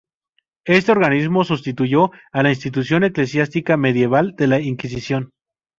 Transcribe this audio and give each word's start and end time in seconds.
Este 0.65 0.91
organismo 0.93 1.43
sustituyó 1.43 2.09
a 2.31 2.41
la 2.41 2.49
institución 2.49 3.03
eclesiástica 3.03 3.77
medieval 3.77 4.33
de 4.35 4.47
la 4.47 4.59
Inquisición. 4.59 5.29